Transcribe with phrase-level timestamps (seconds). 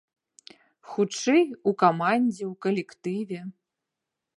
[0.93, 3.39] Хутчэй, у камандзе, у калектыве.